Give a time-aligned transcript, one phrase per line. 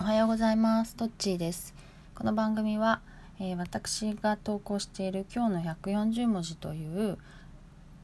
[0.00, 0.94] おはようございます。
[0.94, 1.74] トッチーです。
[2.14, 3.00] この番組は、
[3.40, 7.18] えー、私が投稿している今日の140文字という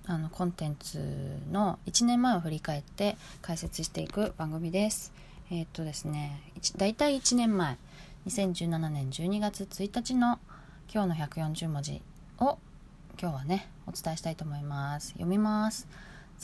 [0.04, 5.12] あのコンテンツの1年前を振り返って解説していく番組です。
[5.53, 6.43] えー、っとですね
[6.77, 7.79] だいたい1年前
[8.26, 10.40] 2017年12月1日の
[10.92, 12.02] 今日の140文字
[12.40, 12.58] を
[13.22, 15.11] 今日はねお伝えしたいと思います。
[15.11, 15.86] 読みます。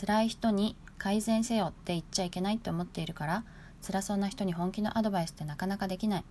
[0.01, 3.45] 辛い人に改善せよって言っちゃいけないと思っているから
[3.83, 6.25] 辛そうな人に本気のアドバイスってなかなかできない。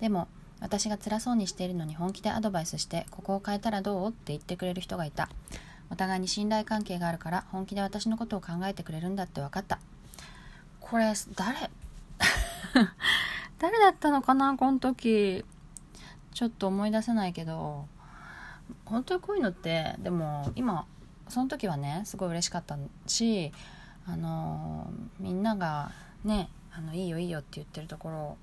[0.00, 0.28] でも
[0.60, 5.28] 私が辛そうにしているのに本気でアドバイスしてここを変えたらどうって言ってくれる人がいた。
[5.90, 9.78] お互いに信頼関係があるから本気で私のことを考えてくれるんだって分かった。
[10.80, 11.70] これ誰？
[13.58, 14.56] 誰だったのかな？
[14.56, 15.44] この時。
[16.32, 17.86] ちょっと思い出せないけど。
[18.84, 20.86] 本当にこういうのってでも今
[21.28, 22.76] その時はねすごい嬉しかった
[23.06, 23.52] し
[24.06, 25.92] あのみんなが
[26.24, 28.36] ねあのいいよいいよって言ってるところ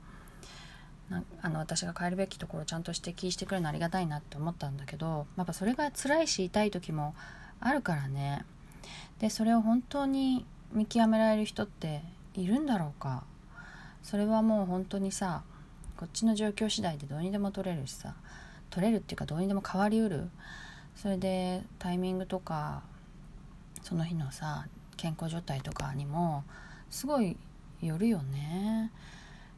[1.10, 7.16] なあの私が変えるべきところをちゃんと指摘してくれるのありがたいなって思ったんだけどやっぱそれが辛いし痛い時も
[7.60, 8.44] あるからね。
[9.20, 12.02] でそれを本当に見極められる人って
[12.34, 13.24] いるんだろうか。
[14.04, 15.44] それはもう本当にさ
[15.98, 18.14] こっちの状況次第でどうにでも取れるしさ
[18.70, 20.30] 取れるっていうかどうにでも変わりうる。
[20.96, 22.82] それでタイミングとか
[23.84, 26.44] その日のさ健康状態とかにも
[26.90, 27.38] すごい
[27.86, 28.92] よるよね。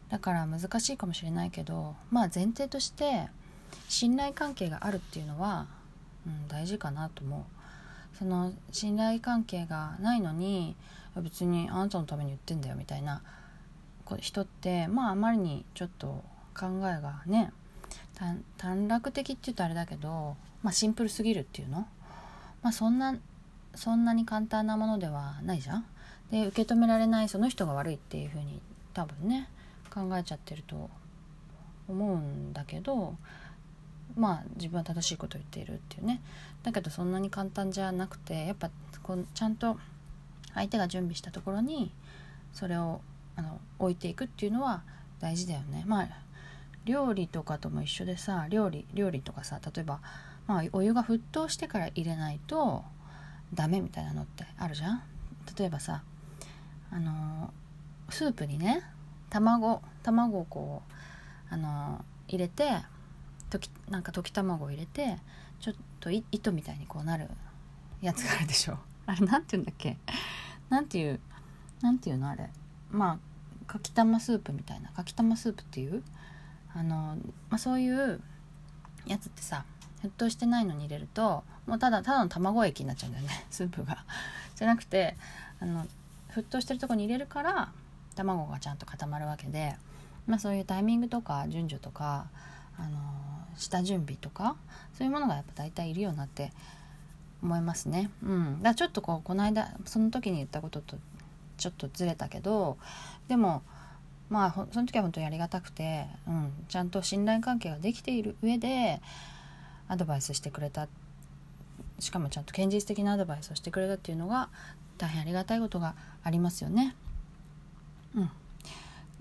[0.09, 3.27] だから難しいかもしれないけどまあ前提として
[3.89, 5.67] 信頼関係があるっていうのは、
[6.25, 8.17] うん、大事かなと思う。
[8.17, 10.75] その信頼関係がないのに
[11.17, 13.21] 別にあなたのために言ってんだよみたいな
[14.19, 16.23] 人ってまああまりにちょっと
[16.57, 17.51] 考えがね
[18.57, 21.87] 短絡的って言うとあれだけど、まあ、シンプルすぎるっていうの？
[22.63, 23.15] まあそんな
[23.75, 25.85] そんなに簡単なものではないじゃん。
[26.31, 28.61] で受け止められないその人が悪いっていうふうに
[28.93, 29.49] 多分ね
[29.93, 30.89] 考えちゃってると
[31.87, 33.15] 思うんだけど
[34.15, 36.21] まあ自分は正しいことを言っているっていうね
[36.63, 38.69] だけどそんなに簡単じゃなくてやっぱ
[39.03, 39.77] こうちゃんと
[40.53, 41.91] 相手が準備したところに
[42.51, 43.01] それを
[43.35, 44.81] あの置いていくっていうのは
[45.19, 45.83] 大事だよね。
[45.87, 46.07] まあ
[46.85, 49.99] 料理とかとも一緒でさ料理料理とかさ例えば、
[50.47, 52.83] まあ、お湯が沸騰してから入れないと
[53.53, 55.03] ダメみたいなのってあるじゃん
[55.57, 56.01] 例えばさ
[56.91, 57.53] あの
[58.09, 58.81] スープにね
[59.29, 60.81] 卵卵をこ
[61.51, 62.69] うあの入れて
[63.49, 65.17] 溶きなんか溶き卵を入れて
[65.59, 67.27] ちょっと糸みたいにこうなる
[68.01, 68.77] やつがあるでしょ。
[69.07, 69.97] あれなんて言うんだっけ？
[70.69, 71.19] なんていう
[71.81, 72.49] なんていうのあれ？
[72.91, 73.19] ま
[73.65, 74.89] あかきたまスープみたいな。
[74.91, 76.03] かきたまスープっていう？
[76.73, 77.17] あの、
[77.49, 78.21] まあ、そういう
[79.05, 79.65] やつってさ
[80.03, 84.03] 沸騰してないのに入れるともうただただの卵液になっちゃうんだよねスープが。
[84.55, 85.15] じゃなくて
[85.59, 85.87] あの
[86.33, 87.71] 沸騰してるとこに入れるから
[88.15, 89.75] 卵がちゃんと固まるわけで、
[90.25, 92.27] まあ、そういうタイミングとか順序とか、
[92.77, 92.97] あの
[93.57, 94.55] 下準備とか
[94.97, 96.51] そういうものがやっぱ大体いるようになって
[97.41, 98.09] 思いますね。
[98.23, 100.97] うん、だからちょっとこうこの間その時に言ったことと
[101.57, 102.77] ちょっとずれたけど
[103.27, 103.63] でも
[104.29, 109.01] まあその時は本当にありがたくて、うん、ちゃんと信頼関係ができている上で
[109.87, 110.87] アドバイスしてくれた
[111.99, 114.49] しかもちゃんと現実的なアドバイスをしてくれたっていうのが
[114.97, 116.95] 大変ありがたいことがありますよね。
[118.15, 118.29] うん、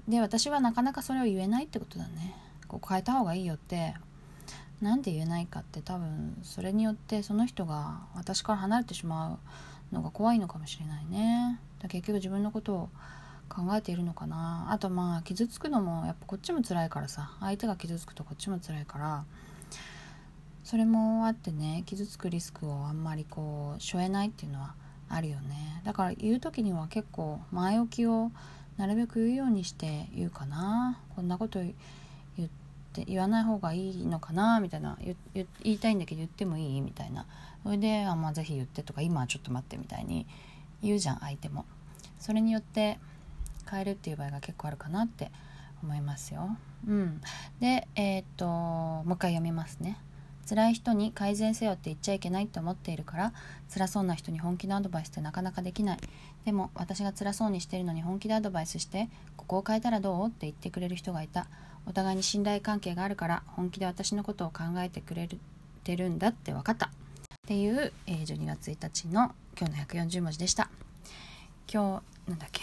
[0.08, 2.34] で私はなかなかそれを言えないってことだね。
[2.68, 3.94] こう変えた方がいいよって
[4.80, 9.38] 何で言えないかって多分それによってその人が私から離れてしま
[9.92, 11.60] うのが怖いのかもしれないね。
[11.80, 12.88] だ結局自分のことを
[13.48, 19.24] 考えているのかなあとまあ傷つくのもやっぱこっちも辛いからさ相手が傷つくとこっちも辛いから
[20.66, 24.74] それもあってね傷つくリスクをあんまりこう背負えないっていうのは
[25.08, 25.80] あるよね。
[25.84, 28.32] だから言う時には結構前置きを
[28.76, 30.98] なるべく言うようにして言うかな。
[31.14, 32.48] こんなこと言っ
[32.92, 34.98] て言わない方がいいのかなみたいな。
[35.32, 36.80] 言いたいんだけど言ってもいい？
[36.80, 37.26] みたいな。
[37.62, 40.26] それであ、まあ、ぜひ言ってとか今はちょっと待ってみたいに
[40.82, 41.64] 言うじゃん相手も。
[42.18, 42.98] それによって
[43.70, 45.30] 変えるっていう場合が結構あるかなって
[45.80, 46.56] 思いますよ。
[46.88, 47.20] うん。
[47.60, 49.96] でえー、っともう一回読みますね。
[50.48, 53.32] 辛い人に改善せよって言っちゃいけないって思っているから
[53.72, 55.98] 辛そうな人に本気のアドバイスってなかなかできない。
[56.44, 61.46] でも私が辛そうにしてるのに本気でアドバイスしてここを変えたらどうって言ってくれる人がいた。
[61.88, 65.28] お互いに信頼関係があるから本気で私のことを考えてくれ
[65.84, 66.86] てるんだって分かった。
[66.86, 66.90] っ
[67.46, 70.68] ていう、えー、12月1日の今日の140文字でした。
[71.72, 72.62] 今日なんだっけ。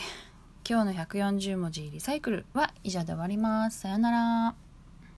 [0.70, 3.80] 今日の140文字リサイクルは以上で終わります。
[3.80, 4.73] さようなら。